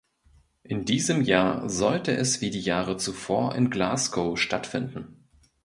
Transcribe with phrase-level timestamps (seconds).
[0.63, 5.27] In diesem Jahr sollte es wie die Jahre zuvor in Glasgow stattfinden.